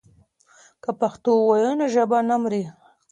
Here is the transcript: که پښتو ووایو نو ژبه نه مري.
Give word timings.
که 0.83 0.89
پښتو 1.01 1.29
ووایو 1.35 1.71
نو 1.79 1.85
ژبه 1.95 2.19
نه 2.29 2.35
مري. 2.41 2.63